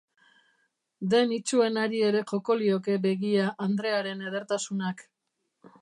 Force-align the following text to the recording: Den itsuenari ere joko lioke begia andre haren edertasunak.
Den 1.11 1.33
itsuenari 1.35 2.01
ere 2.07 2.23
joko 2.33 2.57
lioke 2.63 2.97
begia 3.05 3.53
andre 3.69 3.93
haren 3.99 4.25
edertasunak. 4.33 5.07